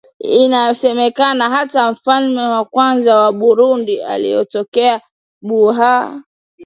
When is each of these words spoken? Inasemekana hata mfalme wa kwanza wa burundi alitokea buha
Inasemekana 0.23 1.49
hata 1.49 1.91
mfalme 1.91 2.41
wa 2.41 2.65
kwanza 2.65 3.15
wa 3.21 3.31
burundi 3.33 4.01
alitokea 4.01 5.01
buha 5.41 6.21